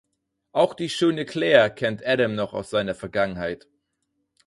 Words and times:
Auch 0.51 0.73
die 0.73 0.89
schöne 0.89 1.25
Clare 1.27 1.69
kennt 1.75 2.03
Adam 2.03 2.33
noch 2.33 2.55
aus 2.55 2.71
seiner 2.71 2.95
Vergangenheit. 2.95 3.67